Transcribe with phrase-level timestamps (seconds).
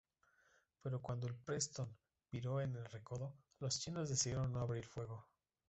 [0.81, 1.95] Pero cuando el "Preston"
[2.31, 5.27] viró en el recodo, los chinos decidieron no abrir fuego.